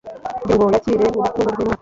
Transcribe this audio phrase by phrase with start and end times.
[0.39, 1.79] Kugira ngo yakire urukundo rw'Imana